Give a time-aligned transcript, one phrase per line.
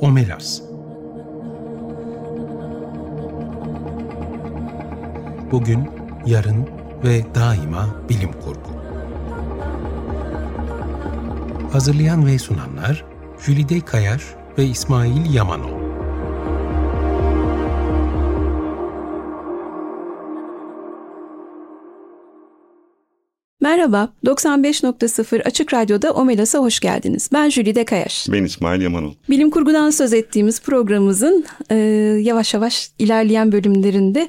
[0.00, 0.62] Omelas
[5.50, 5.90] Bugün,
[6.26, 6.66] yarın
[7.04, 8.70] ve daima bilim kurgu.
[11.72, 13.04] Hazırlayan ve sunanlar
[13.46, 14.22] Jülide Kayar
[14.58, 15.79] ve İsmail Yamanol.
[23.70, 27.30] Merhaba, 95.0 Açık Radyo'da Omelas'a hoş geldiniz.
[27.32, 28.26] Ben Jülide Kayaş.
[28.32, 29.12] Ben İsmail Yamanol.
[29.28, 31.74] Bilim kurgudan söz ettiğimiz programımızın e,
[32.22, 34.28] yavaş yavaş ilerleyen bölümlerinde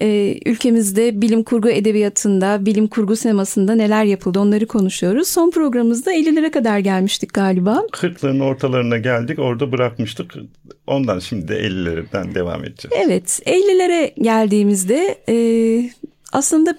[0.00, 5.28] e, ülkemizde bilim kurgu edebiyatında, bilim kurgu sinemasında neler yapıldı onları konuşuyoruz.
[5.28, 7.82] Son programımızda 50'lere kadar gelmiştik galiba.
[7.92, 10.34] 40'ların ortalarına geldik orada bırakmıştık.
[10.86, 13.06] Ondan şimdi de 50'lerden devam edeceğiz.
[13.06, 15.36] Evet 50'lere geldiğimizde e,
[16.32, 16.78] aslında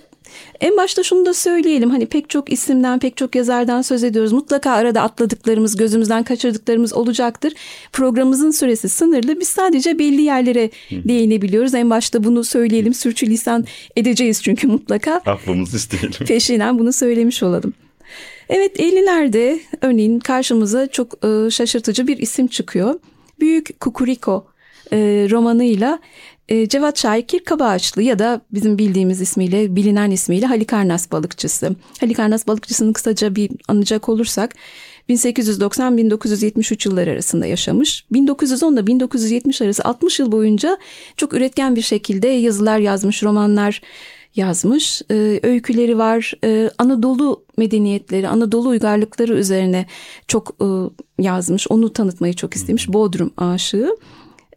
[0.62, 4.32] en başta şunu da söyleyelim hani pek çok isimden pek çok yazardan söz ediyoruz.
[4.32, 7.54] Mutlaka arada atladıklarımız gözümüzden kaçırdıklarımız olacaktır.
[7.94, 11.74] Programımızın süresi sınırlı biz sadece belli yerlere değinebiliyoruz.
[11.74, 15.22] En başta bunu söyleyelim sürçülisan edeceğiz çünkü mutlaka.
[15.26, 16.12] Aklımız isteyelim.
[16.12, 17.74] Peşinden bunu söylemiş olalım.
[18.50, 23.00] Evet 50'lerde örneğin karşımıza çok e, şaşırtıcı bir isim çıkıyor.
[23.40, 24.46] Büyük Kukuriko
[24.92, 26.00] e, romanıyla
[26.50, 31.76] e, Cevat Şaikir Kabaağaçlı ya da bizim bildiğimiz ismiyle bilinen ismiyle Halikarnas balıkçısı.
[32.00, 34.56] Halikarnas balıkçısını kısaca bir anacak olursak
[35.10, 38.06] 1890-1973 yılları arasında yaşamış.
[38.12, 40.78] 1910 ile 1970 arası 60 yıl boyunca
[41.18, 43.82] çok üretken bir şekilde yazılar yazmış, romanlar
[44.36, 45.02] yazmış.
[45.12, 46.34] Ee, öyküleri var.
[46.44, 49.86] Ee, Anadolu medeniyetleri, Anadolu uygarlıkları üzerine
[50.28, 50.66] çok e,
[51.24, 51.68] yazmış.
[51.70, 52.94] Onu tanıtmayı çok istemiş.
[52.94, 53.96] Bodrum aşığı.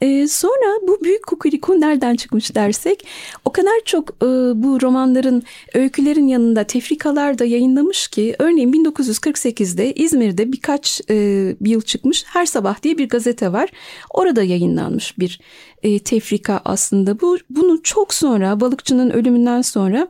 [0.03, 3.07] Ee, sonra bu büyük kukuriko nereden çıkmış dersek
[3.45, 4.27] o kadar çok e,
[4.63, 5.43] bu romanların
[5.75, 11.15] öykülerin yanında tefrikalar da yayınlamış ki örneğin 1948'de İzmir'de birkaç e,
[11.61, 13.71] yıl çıkmış Her Sabah diye bir gazete var.
[14.11, 15.41] Orada yayınlanmış bir
[15.83, 17.37] e, tefrika aslında bu.
[17.51, 20.09] Bunu çok sonra balıkçının ölümünden sonra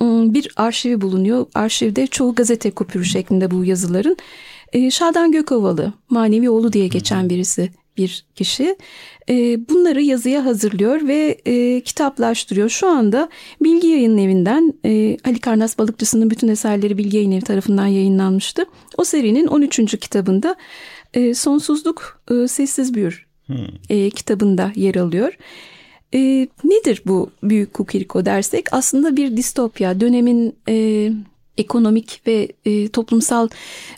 [0.00, 1.46] bir arşivi bulunuyor.
[1.54, 4.16] Arşivde çoğu gazete kupürü şeklinde bu yazıların.
[4.72, 8.76] E, Şadan Gökovalı manevi oğlu diye geçen birisi bir kişi
[9.28, 9.34] e,
[9.68, 12.68] bunları yazıya hazırlıyor ve e, kitaplaştırıyor.
[12.68, 13.28] Şu anda
[13.62, 18.64] Bilgi Yayın Evi'nden e, Ali Karnas Balıkçısı'nın bütün eserleri Bilgi Yayın Evi tarafından yayınlanmıştı.
[18.98, 19.98] O serinin 13.
[20.00, 20.56] kitabında
[21.14, 23.56] e, Sonsuzluk e, Sessiz Büyür hmm.
[23.88, 25.38] e, kitabında yer alıyor.
[26.14, 30.56] E, nedir bu Büyük Kukiriko dersek aslında bir distopya dönemin...
[30.68, 31.12] E,
[31.58, 33.48] ekonomik ve e, toplumsal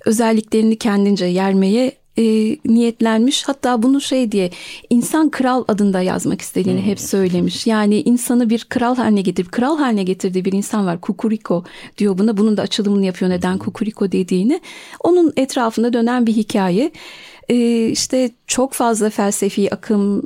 [0.07, 2.23] özelliklerini kendince yermeye e,
[2.65, 3.49] niyetlenmiş.
[3.49, 4.51] Hatta bunu şey diye
[4.91, 6.87] insan kral adında yazmak istediğini hmm.
[6.87, 7.67] hep söylemiş.
[7.67, 11.01] Yani insanı bir kral haline getirip kral haline getirdiği bir insan var.
[11.01, 11.65] Kukuriko
[11.99, 12.37] diyor buna.
[12.37, 14.61] Bunun da açılımını yapıyor neden Kukuriko dediğini.
[15.01, 16.91] Onun etrafında dönen bir hikaye.
[17.49, 20.23] Ee, işte çok fazla felsefi akım,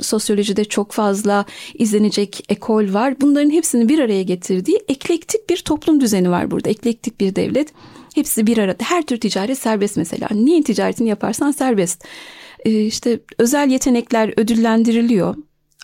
[0.00, 3.20] sosyolojide çok fazla izlenecek ekol var.
[3.20, 6.70] Bunların hepsini bir araya getirdiği eklektik bir toplum düzeni var burada.
[6.70, 7.68] Eklektik bir devlet.
[8.14, 8.84] Hepsi bir arada.
[8.84, 10.28] Her tür ticaret serbest mesela.
[10.30, 12.04] Niye ticaretini yaparsan serbest.
[12.64, 15.36] Ee, işte özel yetenekler ödüllendiriliyor.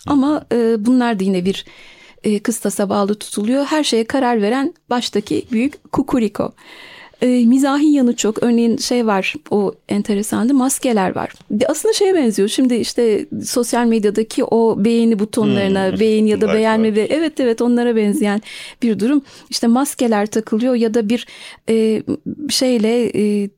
[0.06, 1.64] Ama e, bunlar da yine bir
[2.22, 3.64] e, kıstasa bağlı tutuluyor.
[3.64, 6.52] Her şeye karar veren baştaki büyük kukuriko.
[7.22, 8.42] E, mizahi yanı çok.
[8.42, 11.32] Örneğin şey var o enteresandı maskeler var.
[11.68, 12.48] Aslında şeye benziyor.
[12.48, 16.00] Şimdi işte sosyal medyadaki o beğeni butonlarına hmm.
[16.00, 18.42] beğen ya da beğenme ve evet evet onlara benzeyen
[18.82, 19.22] bir durum.
[19.50, 21.26] İşte maskeler takılıyor ya da bir
[21.68, 22.02] e,
[22.48, 23.50] şeyle e,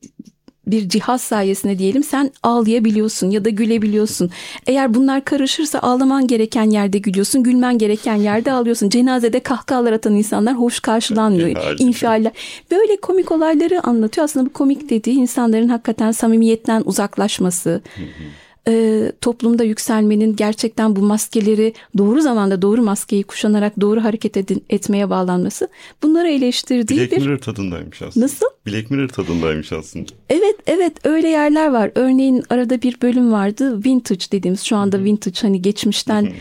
[0.67, 4.29] bir cihaz sayesinde diyelim sen ağlayabiliyorsun ya da gülebiliyorsun.
[4.67, 8.89] Eğer bunlar karışırsa ağlaman gereken yerde gülüyorsun, gülmen gereken yerde ağlıyorsun.
[8.89, 11.79] Cenazede kahkahalar atan insanlar hoş karşılanmıyor.
[11.79, 12.31] İnfialler.
[12.71, 14.25] Böyle komik olayları anlatıyor.
[14.25, 17.69] Aslında bu komik dediği insanların hakikaten samimiyetten uzaklaşması.
[17.69, 18.23] Hı hı
[18.67, 25.09] e, toplumda yükselmenin gerçekten bu maskeleri doğru zamanda doğru maskeyi kuşanarak doğru hareket edin, etmeye
[25.09, 25.67] bağlanması
[26.03, 27.17] bunları eleştirdiği Black bir...
[27.17, 28.25] Mirror tadındaymış aslında.
[28.25, 28.45] Nasıl?
[28.67, 30.05] Black Mirror tadındaymış aslında.
[30.29, 31.91] Evet evet öyle yerler var.
[31.95, 36.33] Örneğin arada bir bölüm vardı vintage dediğimiz şu anda vintage hani geçmişten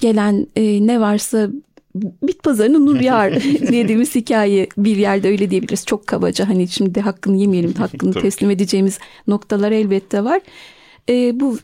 [0.00, 1.48] gelen e, ne varsa
[2.22, 5.86] bit pazarının nur yağar dediğimiz hikaye bir yerde öyle diyebiliriz.
[5.86, 10.40] Çok kabaca hani şimdi hakkını yemeyelim hakkını teslim edeceğimiz noktalar elbette var.
[11.08, 11.58] E, bu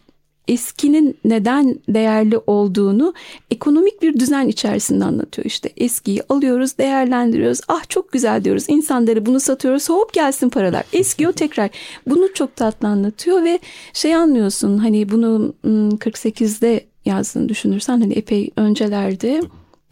[0.48, 3.14] eskinin neden değerli olduğunu
[3.50, 5.46] ekonomik bir düzen içerisinde anlatıyor.
[5.46, 7.60] İşte eskiyi alıyoruz, değerlendiriyoruz.
[7.68, 8.64] Ah çok güzel diyoruz.
[8.68, 9.88] İnsanlara bunu satıyoruz.
[9.88, 10.84] Hop gelsin paralar.
[10.92, 11.70] Eski o tekrar.
[12.06, 13.58] Bunu çok tatlı anlatıyor ve
[13.92, 19.42] şey anlıyorsun hani bunu 48'de yazdığını düşünürsen hani epey öncelerde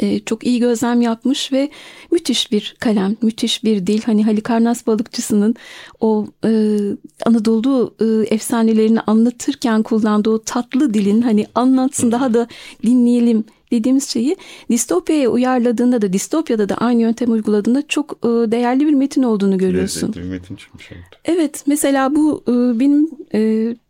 [0.00, 1.70] e, çok iyi gözlem yapmış ve
[2.10, 4.02] müthiş bir kalem, müthiş bir dil.
[4.02, 5.54] Hani Halikarnas balıkçısının
[6.00, 6.78] o e,
[7.26, 12.46] Anadolu e, efsanelerini anlatırken kullandığı o tatlı dilin hani anlatsın daha da
[12.82, 14.36] dinleyelim dediğimiz şeyi
[14.70, 20.08] distopyaya uyarladığında da distopyada da aynı yöntem uyguladığında çok e, değerli bir metin olduğunu görüyorsun.
[20.08, 20.88] Lezzetli bir metin çıkmış.
[20.92, 23.40] Evet, evet mesela bu e, benim e,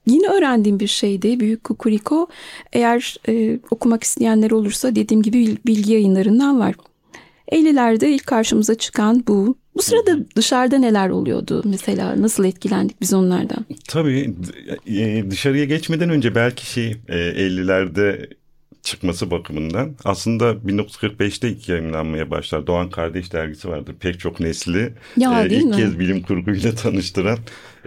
[0.07, 1.41] yeni öğrendiğim bir şeydi.
[1.41, 2.29] Büyük Kukuriko
[2.73, 6.75] eğer e, okumak isteyenler olursa dediğim gibi bilgi yayınlarından var.
[7.53, 9.57] 50'lerde ilk karşımıza çıkan bu.
[9.77, 12.23] Bu sırada dışarıda neler oluyordu mesela?
[12.23, 13.67] Nasıl etkilendik biz onlardan?
[13.89, 14.35] Tabii
[15.31, 18.29] dışarıya geçmeden önce belki şey 50'lerde
[18.83, 22.67] çıkması bakımından aslında 1945'te ilk yayınlanmaya başlar.
[22.67, 23.95] Doğan Kardeş dergisi vardır.
[24.01, 25.77] Pek çok nesli ya, e, ilk mi?
[25.77, 27.39] kez bilim kurguyla tanıştıran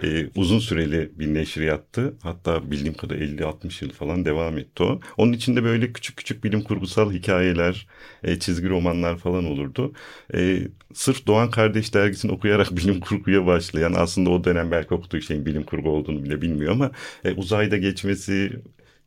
[0.02, 2.14] e, uzun süreli bir neşriyattı.
[2.22, 5.00] Hatta bildiğim kadar 50-60 yıl falan devam etti o.
[5.16, 7.86] Onun içinde böyle küçük küçük bilim kurgusal hikayeler,
[8.24, 9.92] e, çizgi romanlar falan olurdu.
[10.34, 10.58] E,
[10.94, 15.62] sırf Doğan Kardeş dergisini okuyarak bilim kurguya başlayan aslında o dönem belki okuduğu şeyin bilim
[15.62, 16.90] kurgu olduğunu bile bilmiyor ama
[17.24, 18.52] e, uzayda geçmesi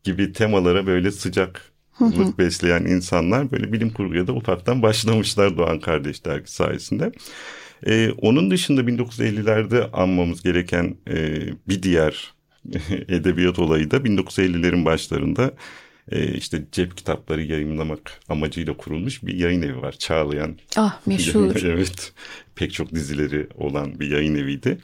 [0.03, 1.68] gibi temalara böyle sıcak
[2.01, 7.11] lık besleyen insanlar böyle bilim kurguya da ufaktan başlamışlar Doğan Kardeş dergi sayesinde.
[7.87, 12.33] Ee, onun dışında 1950'lerde anmamız gereken e, bir diğer
[12.89, 15.51] edebiyat olayı da 1950'lerin başlarında
[16.11, 19.91] e, işte cep kitapları yayınlamak amacıyla kurulmuş bir yayın evi var.
[19.91, 20.57] Çağlayan.
[20.77, 21.55] Ah meşhur.
[21.65, 22.13] evet
[22.55, 24.77] pek çok dizileri olan bir yayın eviydi.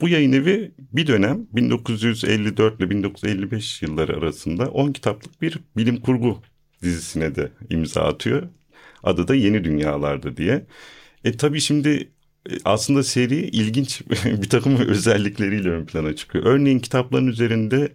[0.00, 6.42] Bu yayın evi bir dönem 1954 ile 1955 yılları arasında 10 kitaplık bir bilim kurgu
[6.82, 8.42] dizisine de imza atıyor.
[9.02, 10.66] Adı da Yeni Dünyalardı diye.
[11.24, 12.10] E tabii şimdi
[12.50, 16.44] e, aslında seri ilginç bir takım özellikleriyle ön plana çıkıyor.
[16.44, 17.92] Örneğin kitapların üzerinde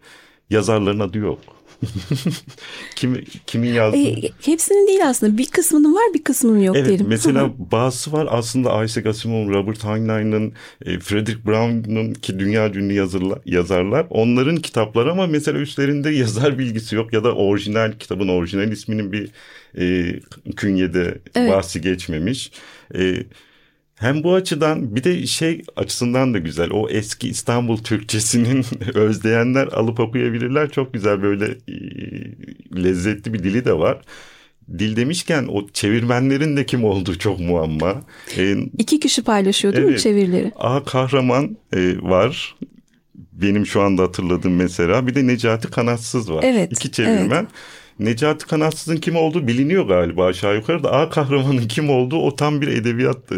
[0.50, 1.40] yazarların adı yok.
[2.96, 3.98] Kim, kimin yazdığı?
[3.98, 5.38] E, hepsinin değil aslında.
[5.38, 7.06] Bir kısmının var bir kısmının yok evet, diyelim.
[7.10, 10.54] Mesela bazısı var aslında Isaac Asimov, Robert Heinlein'ın,
[10.86, 14.08] e, Frederick Brown'un ki dünya ünlü yazarlar, yazarlar.
[14.10, 19.30] Onların kitapları ama mesela üstlerinde yazar bilgisi yok ya da orijinal kitabın orijinal isminin bir
[19.78, 20.20] e,
[20.56, 21.52] künyede evet.
[21.52, 22.52] bahsi geçmemiş.
[22.94, 23.26] Evet.
[24.04, 26.70] Hem bu açıdan bir de şey açısından da güzel.
[26.72, 30.70] O eski İstanbul Türkçesinin özleyenler alıp okuyabilirler.
[30.70, 31.76] Çok güzel böyle e,
[32.84, 34.02] lezzetli bir dili de var.
[34.80, 38.02] Dil demişken o çevirmenlerin de kim olduğu çok muamma.
[38.38, 40.52] Ee, İki kişi paylaşıyor değil evet, mi çevirileri?
[40.56, 42.56] A kahraman e, var.
[43.16, 45.08] Benim şu anda hatırladığım mesela.
[45.08, 46.44] Bir de Necati Kanatsız var.
[46.48, 46.72] Evet.
[46.72, 47.42] İki çevirmen.
[47.42, 47.52] Evet.
[48.00, 52.62] Necati Kanatsız'ın kim olduğu biliniyor galiba aşağı yukarı da A kahramanın kim olduğu o tam
[52.62, 53.36] bir edebiyat e,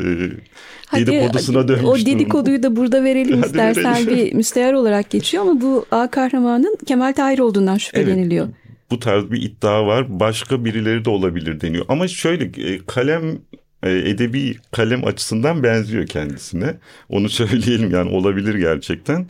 [0.86, 4.16] Hadi, dedikodusuna dönmüş O dedikoduyu da burada verelim istersen verelim.
[4.16, 8.46] bir müstehar olarak geçiyor ama bu A kahramanın Kemal Tahir olduğundan şüpheleniliyor.
[8.46, 8.56] Evet,
[8.92, 10.20] bu tarz bir iddia var.
[10.20, 11.86] Başka birileri de olabilir deniyor.
[11.90, 13.38] Ama şöyle e, kalem
[13.84, 16.74] e, edebi kalem açısından benziyor kendisine.
[17.10, 19.26] Onu söyleyelim yani olabilir gerçekten.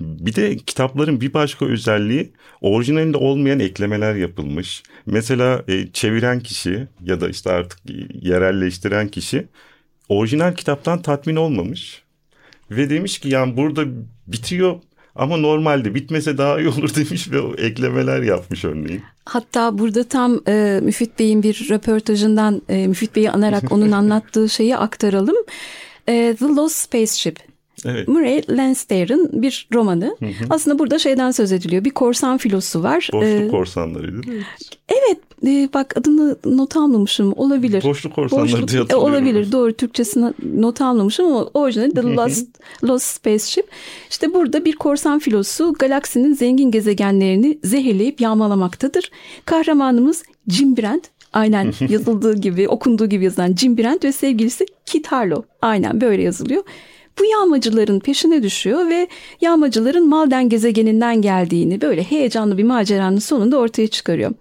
[0.00, 4.82] Bir de kitapların bir başka özelliği orijinalinde olmayan eklemeler yapılmış.
[5.06, 7.78] Mesela e, çeviren kişi ya da işte artık
[8.22, 9.48] yerelleştiren kişi
[10.08, 12.02] orijinal kitaptan tatmin olmamış.
[12.70, 13.84] Ve demiş ki yani burada
[14.26, 14.80] bitiyor
[15.14, 19.02] ama normalde bitmese daha iyi olur demiş ve o eklemeler yapmış örneğin.
[19.24, 24.76] Hatta burada tam e, Müfit Bey'in bir röportajından e, Müfit Bey'i anarak onun anlattığı şeyi
[24.76, 25.36] aktaralım.
[26.08, 27.49] E, The Lost Spaceship
[27.84, 28.08] Evet.
[28.08, 30.16] Murray Lansdale'ın bir romanı.
[30.18, 30.44] Hı hı.
[30.50, 31.84] Aslında burada şeyden söz ediliyor.
[31.84, 33.10] Bir korsan filosu var.
[33.12, 34.44] Boşluk ee, korsanları değil mi?
[34.88, 35.18] Evet.
[35.46, 37.32] E, bak adını not almamışım.
[37.36, 37.82] Olabilir.
[37.82, 39.52] Boşluk korsanları Boşluk, diye e, Olabilir.
[39.52, 39.72] Doğru.
[39.72, 42.46] Türkçesine not almamışım ama orijinali The Lost,
[42.84, 43.68] Lost Spaceship.
[44.10, 49.10] İşte burada bir korsan filosu galaksinin zengin gezegenlerini zehirleyip yağmalamaktadır.
[49.44, 55.48] Kahramanımız Jim Brand Aynen yazıldığı gibi, okunduğu gibi yazılan Jim Brand ve sevgilisi Kit Harlow.
[55.62, 56.62] Aynen böyle yazılıyor.
[57.20, 59.08] Bu yağmacıların peşine düşüyor ve
[59.40, 64.32] yağmacıların Malden gezegeninden geldiğini böyle heyecanlı bir maceranın sonunda ortaya çıkarıyor.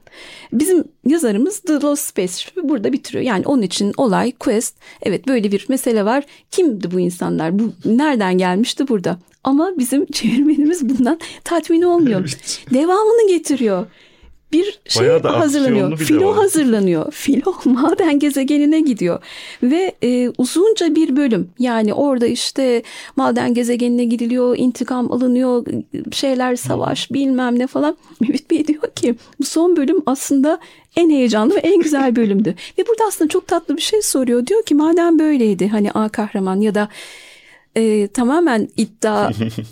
[0.54, 3.24] Bizim yazarımız The Lost Spaceship'i burada bitiriyor.
[3.24, 6.24] Yani onun için olay, quest, evet böyle bir mesele var.
[6.52, 7.60] Kimdi bu insanlar?
[7.60, 9.20] Bu nereden gelmişti burada?
[9.44, 12.20] Ama bizim çevirmenimiz bundan tatmin olmuyor.
[12.20, 12.66] Evet.
[12.74, 13.86] Devamını getiriyor
[14.52, 15.98] bir şey hazırlanıyor.
[15.98, 17.12] Filo hazırlanıyor.
[17.12, 19.24] Filo maden gezegenine gidiyor.
[19.64, 21.50] Ve e, uzunca bir bölüm.
[21.60, 22.84] Yani orada işte
[23.16, 25.66] maden gezegenine gidiliyor, intikam alınıyor,
[26.12, 27.98] şeyler savaş bilmem ne falan.
[28.20, 30.60] Mehmet Bey diyor ki bu son bölüm aslında
[30.96, 32.56] en heyecanlı ve en güzel bölümdü.
[32.78, 34.46] ve burada aslında çok tatlı bir şey soruyor.
[34.46, 36.90] Diyor ki madem böyleydi hani A kahraman ya da
[37.76, 39.32] e, tamamen iddia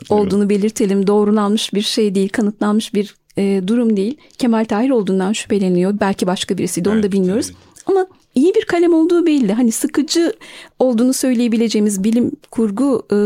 [0.10, 1.08] olduğunu belirtelim.
[1.08, 4.18] Doğrulanmış bir şey değil, kanıtlanmış bir e, durum değil.
[4.38, 6.00] Kemal Tahir olduğundan şüpheleniyor.
[6.00, 7.48] Belki başka birisiydi onu evet, da bilmiyoruz.
[7.48, 7.58] Evet.
[7.86, 9.54] Ama iyi bir kalem olduğu belli.
[9.54, 10.34] Hani sıkıcı
[10.80, 13.18] olduğunu söyleyebileceğimiz bilim kurgu e,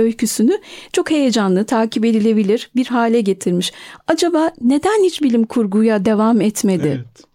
[0.00, 0.58] öyküsünü
[0.92, 3.72] çok heyecanlı, takip edilebilir bir hale getirmiş.
[4.06, 6.88] Acaba neden hiç bilim kurguya devam etmedi?
[6.88, 7.26] Evet.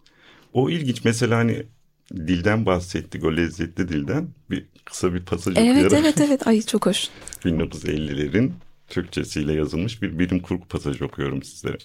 [0.53, 1.05] O ilginç.
[1.05, 1.63] Mesela hani
[2.11, 4.27] dilden bahsettik, o lezzetli dilden.
[4.49, 5.93] Bir kısa bir pasaj Evet, okuyarak.
[5.99, 6.47] evet, evet.
[6.47, 7.09] Ay çok hoş.
[7.43, 8.51] 1950'lerin
[8.93, 11.77] Türkçesiyle yazılmış bir bilim kurgu pasajı okuyorum sizlere.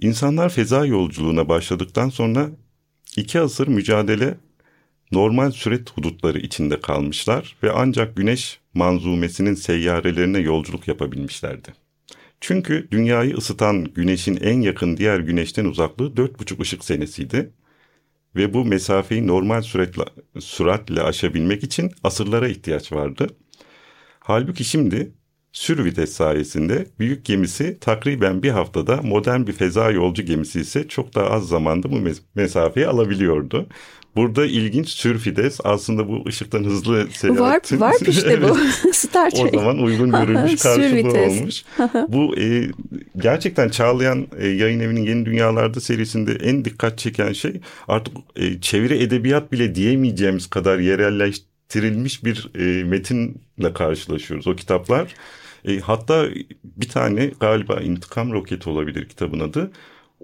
[0.00, 2.50] İnsanlar feza yolculuğuna başladıktan sonra
[3.16, 4.38] iki asır mücadele
[5.12, 11.74] normal süret hudutları içinde kalmışlar ve ancak güneş manzumesinin seyyarelerine yolculuk yapabilmişlerdi.
[12.40, 17.50] Çünkü dünyayı ısıtan güneşin en yakın diğer güneşten uzaklığı 4,5 ışık senesiydi.
[18.36, 20.04] Ve bu mesafeyi normal süratle,
[20.40, 23.26] süratle aşabilmek için asırlara ihtiyaç vardı.
[24.18, 25.12] Halbuki şimdi
[25.52, 31.14] sür vites sayesinde büyük gemisi takriben bir haftada modern bir feza yolcu gemisi ise çok
[31.14, 33.66] daha az zamanda bu mes- mesafeyi alabiliyordu.
[34.16, 37.80] Burada ilginç sür vites aslında bu ışıktan hızlı seyahatin...
[37.80, 38.58] Var, var işte bu.
[38.92, 39.54] Star o Trek.
[39.54, 41.64] zaman uygun görülmüş karşılığı olmuş.
[42.08, 42.70] Bu e,
[43.18, 49.02] gerçekten Çağlayan e, Yayın Evi'nin Yeni Dünyalarda serisinde en dikkat çeken şey artık e, çeviri
[49.02, 55.14] edebiyat bile diyemeyeceğimiz kadar yerelleştirilmiş bir e, metinle karşılaşıyoruz o kitaplar.
[55.64, 56.28] E, hatta
[56.64, 59.72] bir tane galiba İntikam Roketi olabilir kitabın adı.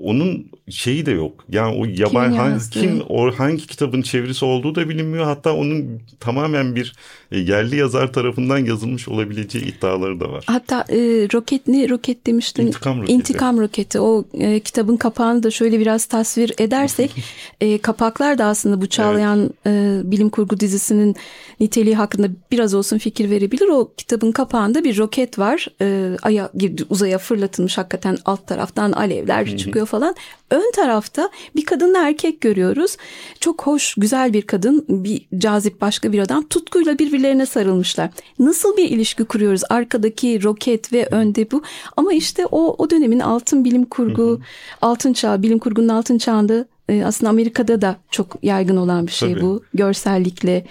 [0.03, 1.45] Onun şeyi de yok.
[1.49, 5.25] Yani o yabancı Kim hangi, kim o hangi kitabın çevirisi olduğu da bilinmiyor.
[5.25, 6.95] Hatta onun tamamen bir
[7.33, 10.45] e, yerli yazar tarafından yazılmış olabileceği iddiaları da var.
[10.47, 10.97] Hatta e,
[11.33, 12.67] roket ne roket demiştin?
[12.67, 13.13] İntikam roketi.
[13.13, 14.01] İntikam roketi.
[14.01, 17.11] O e, kitabın kapağını da şöyle biraz tasvir edersek
[17.61, 21.17] e, kapaklar da aslında bu Çağlayan e, bilim kurgu dizisinin
[21.61, 23.69] niteliği hakkında biraz olsun fikir verebilir.
[23.69, 25.67] O kitabın kapağında bir roket var.
[25.81, 26.51] E, aya,
[26.91, 30.15] uzaya fırlatılmış hakikaten alt taraftan alevler çıkıyor falan.
[30.51, 32.97] Ön tarafta bir kadınla erkek görüyoruz.
[33.41, 38.11] Çok hoş, güzel bir kadın, bir cazip başka bir adam tutkuyla birbirlerine sarılmışlar.
[38.39, 39.63] Nasıl bir ilişki kuruyoruz?
[39.71, 41.63] Arkadaki roket ve önde bu.
[41.97, 44.41] Ama işte o o dönemin altın bilim kurgu,
[44.83, 49.33] altın çağı, bilim kurgunun altın çağında e, aslında Amerika'da da çok yaygın olan bir şey
[49.33, 49.43] Tabii.
[49.43, 49.65] bu.
[49.75, 50.67] Görsellikle.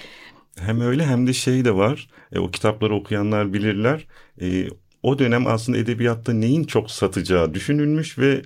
[0.60, 2.10] Hem öyle hem de şey de var.
[2.32, 4.08] E, o kitapları okuyanlar bilirler.
[4.42, 4.68] E,
[5.04, 8.42] o dönem aslında edebiyatta neyin çok satacağı düşünülmüş ve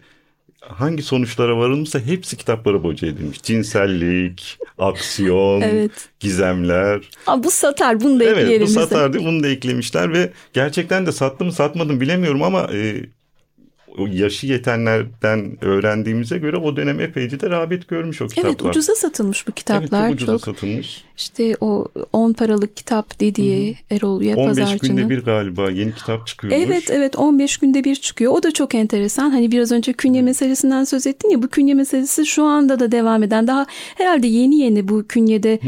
[0.62, 3.42] hangi sonuçlara varılmışsa hepsi kitaplara boca edilmiş.
[3.42, 5.92] Cinsellik, aksiyon, Evet.
[6.20, 7.02] gizemler.
[7.28, 8.80] Aa, bu satar, bunu da Evet ekleyelim bu bize.
[8.80, 12.96] satardı bunu da eklemişler ve gerçekten de sattı mı satmadı mı bilemiyorum ama e,
[14.12, 18.50] yaşı yetenlerden öğrendiğimize göre o dönem epeyce de rağbet görmüş o kitaplar.
[18.50, 20.08] Evet ucuza satılmış bu Evet, kitaplar.
[20.08, 21.04] çok ucuza çok satılmış.
[21.18, 24.98] işte o 10 paralık kitap dediği Erol Üye 15 Pazarcı'nın.
[24.98, 26.66] günde bir galiba yeni kitap çıkıyormuş.
[26.68, 28.32] Evet evet 15 günde bir çıkıyor.
[28.34, 29.30] O da çok enteresan.
[29.30, 33.24] Hani biraz önce künye meselesinden söz ettin ya bu künye meselesi şu anda da devam
[33.24, 35.60] eden daha herhalde yeni yeni bu künyede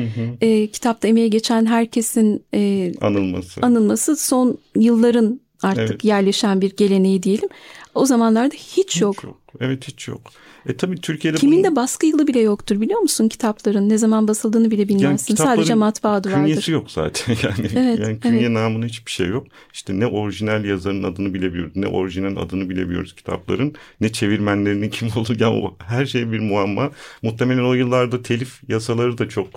[0.42, 3.62] e, kitapta emeğe geçen herkesin e, Anılması.
[3.62, 6.04] anılması son yılların artık Evet.
[6.06, 7.50] yerleşen bir geleneği diyelim.
[7.96, 9.16] O zamanlarda hiç yok.
[9.18, 9.38] Hiç yok.
[9.60, 10.22] Evet hiç yok.
[10.66, 13.90] E tabii Türkiye'de Kimin bunun- de baskı yılı bile yoktur biliyor musun kitapların?
[13.90, 15.28] Ne zaman basıldığını bile bilmezsin.
[15.36, 16.42] kitapların Sadece matbaa adı vardır.
[16.46, 17.68] Künyesi yok zaten yani.
[17.76, 18.50] Evet, yani künye evet.
[18.50, 19.48] namına hiçbir şey yok.
[19.74, 25.36] İşte ne orijinal yazarın adını bilebiliyoruz, ne orijinal adını bilebiliyoruz kitapların, ne çevirmenlerinin kim olduğu.
[25.44, 26.92] Yani o, her şey bir muamma.
[27.22, 29.48] Muhtemelen o yıllarda telif yasaları da çok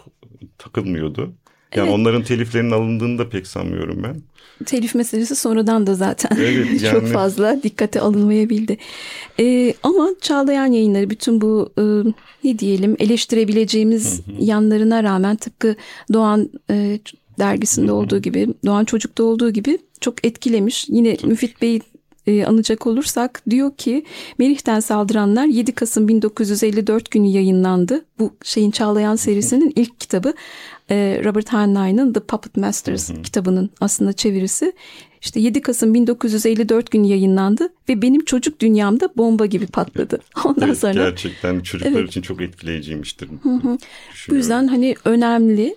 [0.58, 1.32] takılmıyordu.
[1.74, 1.98] Yani Evet.
[1.98, 4.22] onların teliflerinin alındığını da pek sanmıyorum ben.
[4.66, 8.76] Telif meselesi sonradan da zaten Evet, çok fazla dikkate alınmayabildi.
[9.40, 11.82] Ee, ama Çağlayan yayınları bütün bu e,
[12.44, 15.76] ne diyelim eleştirebileceğimiz yanlarına rağmen tıpkı
[16.12, 16.98] Doğan e,
[17.38, 20.86] dergisinde olduğu gibi Doğan Çocuk'ta olduğu gibi çok etkilemiş.
[20.88, 21.80] Yine Müfit Bey
[22.26, 24.04] e, anacak olursak diyor ki
[24.38, 28.04] Merih'ten saldıranlar 7 Kasım 1954 günü yayınlandı.
[28.18, 30.34] Bu şeyin Çağlayan serisinin ilk kitabı
[30.90, 34.72] e, Robert Heinlein'ın The Puppet Masters kitabının aslında çevirisi.
[35.22, 40.20] İşte 7 Kasım 1954 günü yayınlandı ve benim çocuk dünyamda bomba gibi patladı.
[40.44, 42.08] Ondan Evet, sonra Gerçekten çocuklar Evet.
[42.08, 43.28] için çok etkileyiciymiştir.
[44.30, 45.76] bu yüzden hani önemli.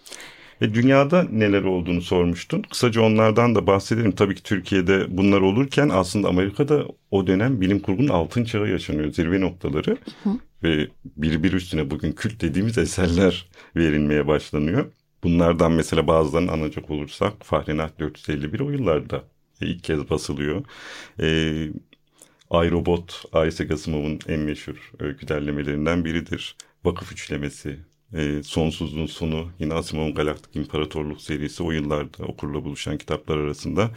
[0.62, 2.62] Ve dünyada neler olduğunu sormuştun.
[2.62, 4.12] Kısaca onlardan da bahsedelim.
[4.12, 9.12] Tabii ki Türkiye'de bunlar olurken aslında Amerika'da o dönem bilim kurgunun altın çağı yaşanıyor.
[9.12, 9.98] Zirve noktaları.
[10.64, 10.88] Ve
[11.18, 14.86] birbiri üstüne bugün kült dediğimiz eserler verilmeye başlanıyor.
[15.24, 19.24] Bunlardan mesela bazılarını anacak olursak Fahrenheit 451 o yıllarda
[19.62, 20.66] ilk kez basılıyor.
[21.20, 21.70] Ee,
[22.52, 26.56] iRobot, Isaac Asimov'un en meşhur öykü derlemelerinden biridir.
[26.86, 27.80] Vakıf üçlemesi,
[28.14, 33.92] e, Sonsuzluğun Sonu, yine Asimov'un Galaktik İmparatorluk serisi o yıllarda okurla buluşan kitaplar arasında.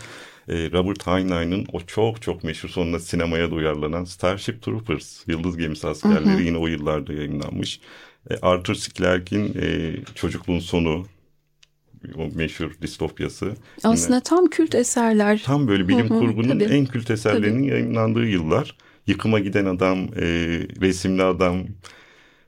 [0.49, 5.89] E, Robert Heinlein'ın o çok çok meşhur sonunda sinemaya da uyarlanan Starship Troopers, Yıldız Gemisi
[5.89, 7.81] Askerleri yine o yıllarda yayınlanmış.
[8.31, 8.93] E, Arthur C.
[8.93, 11.07] Clarke'in e, Çocukluğun Sonu
[12.17, 13.55] o meşhur distopyası.
[13.85, 15.43] Aslında Yine, tam kült eserler.
[15.45, 16.65] Tam böyle bilim hı hı, kurgunun tabii.
[16.65, 17.71] en kült eserlerinin tabii.
[17.71, 18.77] yayınlandığı yıllar.
[19.07, 20.27] Yıkıma Giden Adam, e,
[20.81, 21.65] Resimli Adam,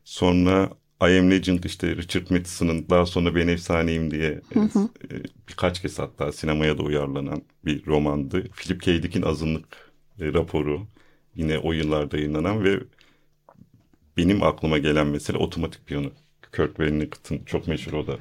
[0.04, 0.71] sonra
[1.11, 4.88] I Am Legend işte Richard Matheson'ın daha sonra Ben Efsaneyim diye hı hı.
[5.11, 5.14] E,
[5.49, 8.44] birkaç kez hatta sinemaya da uyarlanan bir romandı.
[8.56, 9.02] Philip K.
[9.02, 10.87] Dick'in Azınlık e, raporu
[11.34, 12.80] yine o yıllarda yayınlanan ve
[14.16, 16.08] benim aklıma gelen mesela otomatik piyano.
[16.56, 18.18] Kurt Vonnegut'un çok meşhur o da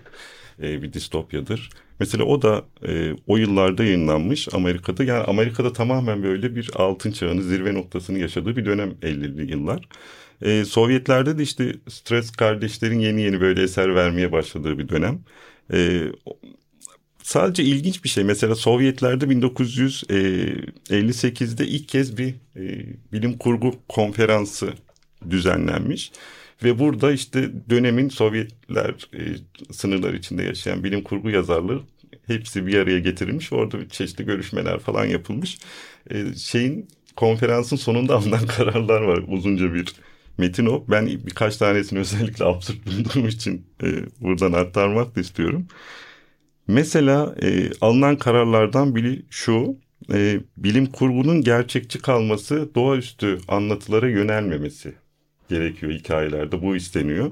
[0.62, 1.70] e, bir distopyadır.
[2.00, 5.04] Mesela o da e, o yıllarda yayınlanmış Amerika'da.
[5.04, 9.88] Yani Amerika'da tamamen böyle bir altın çağını zirve noktasını yaşadığı bir dönem 50'li yıllar.
[10.44, 15.20] E, Sovyetlerde de işte Stres kardeşlerin yeni yeni böyle eser vermeye başladığı bir dönem.
[15.74, 16.02] E,
[17.24, 18.24] sadece ilginç bir şey.
[18.24, 24.74] Mesela Sovyetlerde 1958'de ilk kez bir e, bilim kurgu konferansı
[25.30, 26.12] düzenlenmiş.
[26.64, 29.20] Ve burada işte dönemin Sovyetler e,
[29.74, 31.80] sınırlar içinde yaşayan bilim kurgu yazarları
[32.28, 33.54] hepsi bir araya getirilmiş.
[33.54, 35.58] Orada çeşitli görüşmeler falan yapılmış.
[36.12, 39.24] E, şeyin konferansın sonunda alınan kararlar var.
[39.28, 39.94] Uzunca bir
[40.38, 40.86] metin o.
[40.88, 43.88] Ben birkaç tanesini özellikle absürt bulduğum için e,
[44.22, 45.68] buradan aktarmak da istiyorum.
[46.68, 49.78] Mesela e, alınan kararlardan biri şu.
[50.14, 54.94] E, bilim kurgunun gerçekçi kalması, doğaüstü anlatılara yönelmemesi
[55.50, 56.62] gerekiyor hikayelerde.
[56.62, 57.32] Bu isteniyor.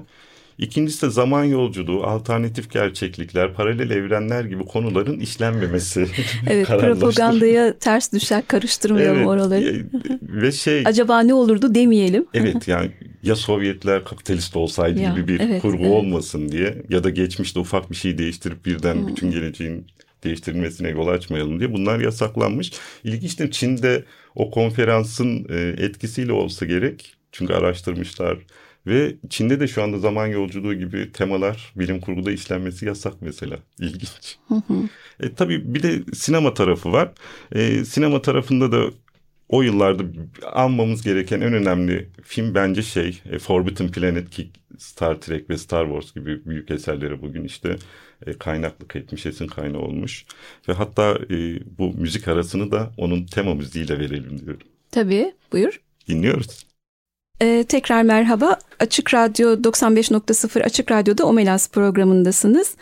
[0.62, 6.06] İkincisi de zaman yolculuğu, alternatif gerçeklikler, paralel evrenler gibi konuların işlenmemesi.
[6.50, 9.84] evet, propagandaya ters düşer, karıştırmayalım evet, oraları.
[10.22, 10.82] ve şey...
[10.86, 12.26] Acaba ne olurdu demeyelim.
[12.34, 12.90] evet yani
[13.22, 15.92] ya Sovyetler kapitalist olsaydı ya, gibi bir evet, kurgu evet.
[15.92, 19.08] olmasın diye ya da geçmişte ufak bir şey değiştirip birden hmm.
[19.08, 19.86] bütün geleceğin
[20.24, 22.72] değiştirilmesine yol açmayalım diye bunlar yasaklanmış.
[23.04, 24.04] İlginçtir Çin'de
[24.34, 28.38] o konferansın e, etkisiyle olsa gerek çünkü araştırmışlar
[28.86, 33.58] ve Çin'de de şu anda zaman yolculuğu gibi temalar bilim kurguda işlenmesi yasak mesela.
[33.78, 34.38] İlginç.
[34.48, 34.74] Hı hı.
[35.20, 37.12] E, tabii bir de sinema tarafı var.
[37.52, 38.90] E, sinema tarafında da
[39.48, 40.02] o yıllarda
[40.52, 45.86] almamız gereken en önemli film bence şey e, Forbidden Planet ki Star Trek ve Star
[45.86, 47.76] Wars gibi büyük eserleri bugün işte
[48.26, 50.24] e, kaynaklık etmiş, esin kaynağı olmuş.
[50.68, 54.66] Ve hatta e, bu müzik arasını da onun tema müziğiyle verelim diyorum.
[54.90, 55.80] Tabii, buyur.
[56.08, 56.71] Dinliyoruz.
[57.42, 58.58] Ee, tekrar merhaba.
[58.80, 62.74] Açık Radyo 95.0 Açık Radyo'da Omelas programındasınız.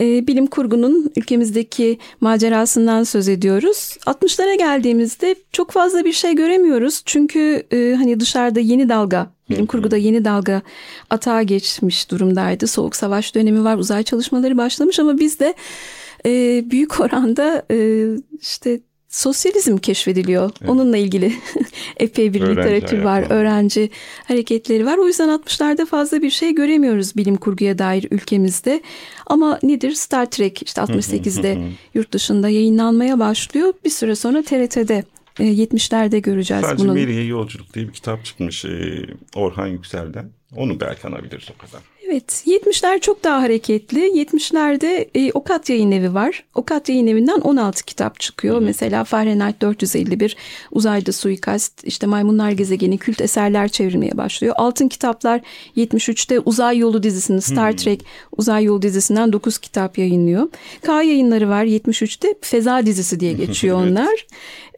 [0.00, 3.96] Ee, bilim kurgunun ülkemizdeki macerasından söz ediyoruz.
[4.06, 7.02] 60'lara geldiğimizde çok fazla bir şey göremiyoruz.
[7.06, 10.62] Çünkü e, hani dışarıda yeni dalga, bilim kurguda yeni dalga
[11.10, 12.66] atağa geçmiş durumdaydı.
[12.66, 15.54] Soğuk savaş dönemi var, uzay çalışmaları başlamış ama biz de
[16.26, 16.30] e,
[16.70, 18.06] büyük oranda e,
[18.40, 18.80] işte
[19.10, 20.50] sosyalizm keşfediliyor.
[20.60, 20.70] Evet.
[20.70, 21.32] Onunla ilgili
[21.96, 23.38] epey bir öğrenci literatür var, ayakları.
[23.38, 23.90] öğrenci
[24.24, 24.98] hareketleri var.
[24.98, 28.82] O yüzden 60'larda fazla bir şey göremiyoruz bilim kurguya dair ülkemizde.
[29.26, 29.92] Ama nedir?
[29.92, 31.58] Star Trek işte 68'de
[31.94, 33.72] yurt dışında yayınlanmaya başlıyor.
[33.84, 35.04] Bir süre sonra TRT'de
[35.38, 36.94] 70'lerde e, göreceğiz Sadece bunun.
[36.94, 40.30] Meriye Yolculuk diye bir kitap çıkmış e, Orhan Yüksel'den.
[40.56, 41.80] Onu belki anabiliriz o kadar.
[42.10, 44.00] Evet 70'ler çok daha hareketli.
[44.00, 46.44] 70'lerde e, Okat Yayın Evi var.
[46.54, 48.56] Okat Yayın Evi'nden 16 kitap çıkıyor.
[48.56, 48.60] Hı.
[48.60, 50.36] Mesela Fahrenheit 451,
[50.70, 54.54] Uzayda Suikast, işte Maymunlar Gezegeni, kült eserler çevrilmeye başlıyor.
[54.58, 55.40] Altın kitaplar
[55.76, 57.76] 73'te Uzay Yolu dizisini Star Hı.
[57.76, 58.04] Trek
[58.36, 60.48] Uzay Yolu dizisinden 9 kitap yayınlıyor.
[60.82, 63.90] K yayınları var 73'te Feza dizisi diye geçiyor evet.
[63.90, 64.26] onlar.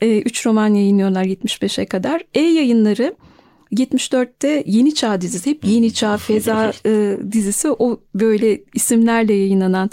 [0.03, 2.23] 3 e, roman yayınlıyorlar 75'e kadar.
[2.35, 3.14] E yayınları
[3.72, 9.90] 74'te Yeni Çağ dizisi hep Yeni Çağ Feza e, dizisi o böyle isimlerle yayınlanan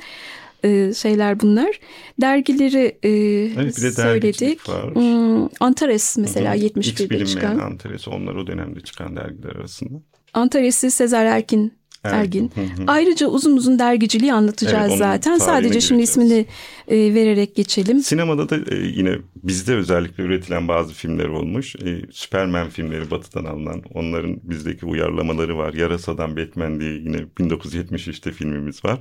[0.63, 1.79] e, şeyler bunlar.
[2.21, 4.69] Dergileri e, evet, bir de söyledik.
[4.69, 4.95] Var.
[4.95, 6.61] Hmm, Antares mesela Hı-hı.
[6.61, 7.59] 71'de çıkan.
[7.59, 9.99] Antares onlar o dönemde çıkan dergiler arasında.
[10.33, 12.51] Antares'i Sezer Erkin Ergin.
[12.88, 15.38] Ayrıca uzun uzun dergiciliği anlatacağız evet, zaten.
[15.38, 16.45] Sadece şimdi ismini
[16.88, 17.99] e, vererek geçelim.
[17.99, 21.75] Sinemada da e, yine bizde özellikle üretilen bazı filmler olmuş.
[21.75, 25.73] E, Superman filmleri batıdan alınan onların bizdeki uyarlamaları var.
[25.73, 28.99] Yarasa'dan Batman diye yine 1973'te filmimiz var.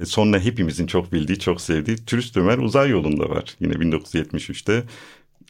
[0.00, 3.56] E, sonra hepimizin çok bildiği, çok sevdiği Turist Ömer Uzay Yolunda var.
[3.60, 4.82] Yine 1973'te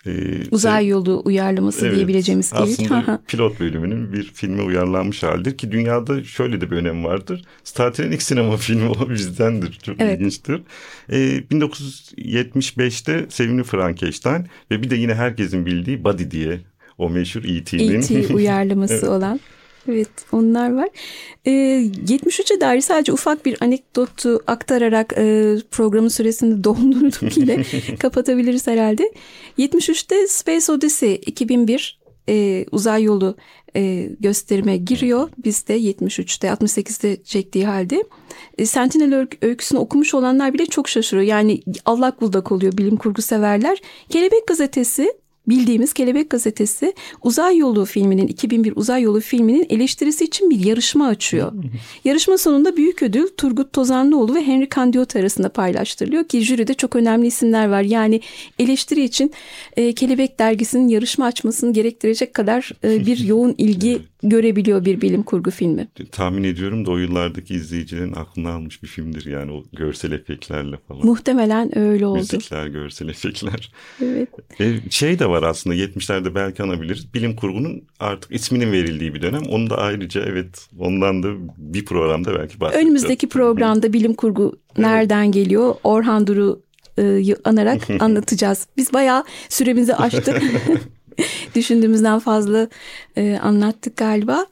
[0.06, 2.62] ee, Uzay şey, yolu uyarlaması evet, diyebileceğimiz gibi.
[2.62, 7.44] Aslında pilot bölümünün bir filme uyarlanmış halidir ki dünyada şöyle de bir önemi vardır.
[7.64, 9.78] Star Trek'in ilk sinema filmi o bizdendir.
[9.82, 10.18] Çok evet.
[10.18, 10.60] ilginçtir.
[11.10, 16.60] Ee, 1975'te Sevimli Frankenstein ve bir de yine herkesin bildiği Buddy diye
[16.98, 18.00] o meşhur E.T.'nin.
[18.00, 18.26] E.T.
[18.34, 19.04] uyarlaması evet.
[19.04, 19.40] olan.
[19.88, 20.88] Evet onlar var.
[21.44, 27.64] E, ee, 73'e dair sadece ufak bir anekdotu aktararak e, programın süresini dondurduk yine
[27.99, 29.12] kapatabiliriz herhalde.
[29.59, 33.37] 73'te Space Odyssey 2001 e, uzay yolu
[33.77, 35.29] e, gösterime giriyor.
[35.44, 38.05] Bizde 73'te 68'de çektiği halde.
[38.59, 41.27] E, Sentinel öyküsünü okumuş olanlar bile çok şaşırıyor.
[41.27, 43.79] Yani allak bullak oluyor bilim kurgu severler.
[44.09, 45.12] Kelebek gazetesi
[45.48, 51.52] bildiğimiz Kelebek Gazetesi Uzay Yolu filminin 2001 Uzay Yolu filminin eleştirisi için bir yarışma açıyor.
[52.04, 57.26] yarışma sonunda büyük ödül Turgut Tozanlıoğlu ve Henry Candiot arasında paylaştırılıyor ki jüride çok önemli
[57.26, 57.82] isimler var.
[57.82, 58.20] Yani
[58.59, 59.32] eleştiri için
[59.76, 65.50] e, Kelebek dergisinin yarışma açmasını gerektirecek kadar e, bir yoğun ilgi görebiliyor bir bilim kurgu
[65.50, 65.88] filmi.
[66.12, 71.06] Tahmin ediyorum da o yıllardaki izleyicilerin aklına almış bir filmdir yani o görsel efektlerle falan.
[71.06, 72.18] Muhtemelen öyle oldu.
[72.18, 73.72] Müzikler, görsel efektler.
[74.02, 74.28] Evet.
[74.60, 77.14] E, şey de var aslında 70'lerde belki anabiliriz.
[77.14, 79.42] Bilim kurgunun artık isminin verildiği bir dönem.
[79.42, 82.86] Onu da ayrıca evet ondan da bir programda belki bahsedeceğiz.
[82.86, 85.34] Önümüzdeki programda bilim kurgu nereden evet.
[85.34, 85.74] geliyor?
[85.84, 86.66] Orhan Duru
[87.44, 88.66] anarak anlatacağız.
[88.76, 90.42] Biz bayağı süremizi aştık.
[91.55, 92.68] Düşündüğümüzden fazla
[93.16, 94.46] e, anlattık galiba.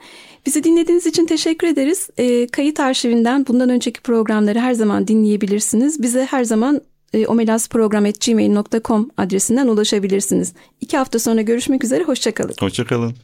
[0.47, 2.09] Bizi dinlediğiniz için teşekkür ederiz.
[2.19, 6.03] E, kayıt arşivinden bundan önceki programları her zaman dinleyebilirsiniz.
[6.03, 6.81] Bize her zaman
[7.15, 10.53] e, omelasprogram.gmail.com adresinden ulaşabilirsiniz.
[10.81, 12.55] İki hafta sonra görüşmek üzere, hoşçakalın.
[12.61, 13.15] Hoşçakalın.